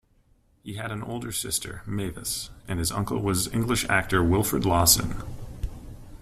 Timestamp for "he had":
0.63-0.91